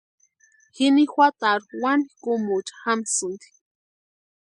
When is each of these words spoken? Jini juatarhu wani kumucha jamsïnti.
Jini 0.75 1.03
juatarhu 1.11 1.75
wani 1.83 2.05
kumucha 2.21 2.75
jamsïnti. 2.83 3.49